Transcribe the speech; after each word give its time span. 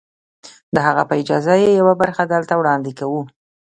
د 0.75 0.75
هغه 0.87 1.03
په 1.09 1.13
اجازه 1.21 1.53
يې 1.63 1.71
يوه 1.79 1.93
برخه 2.01 2.23
دلته 2.33 2.53
وړاندې 2.57 2.91
کوو. 2.99 3.21